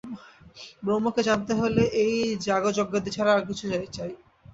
[0.83, 2.05] ব্রহ্মকে জানতে হলে ঐ
[2.45, 3.63] যাগযজ্ঞাদি ছাড়া আরও কিছু
[3.67, 4.11] চাই।